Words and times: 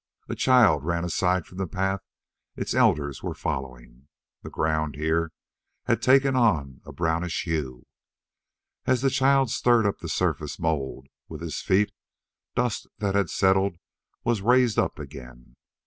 A 0.27 0.33
child 0.33 0.83
ran 0.83 1.05
aside 1.05 1.45
from 1.45 1.59
the 1.59 1.67
path 1.67 2.01
its 2.55 2.73
elders 2.73 3.21
were 3.21 3.35
following. 3.35 4.07
The 4.41 4.49
ground 4.49 4.95
here 4.95 5.31
had 5.85 6.01
taken 6.01 6.35
on 6.35 6.81
a 6.87 6.91
brownish 6.91 7.43
hue. 7.43 7.85
As 8.87 9.01
the 9.03 9.11
child 9.11 9.51
stirred 9.51 9.85
up 9.85 9.99
the 9.99 10.09
surface 10.09 10.57
mould 10.59 11.05
with 11.29 11.41
his 11.41 11.61
feet, 11.61 11.91
dust 12.55 12.87
that 12.97 13.13
had 13.13 13.29
settled 13.29 13.77
was 14.23 14.41
raised 14.41 14.79
up 14.79 14.97
again. 14.97 15.55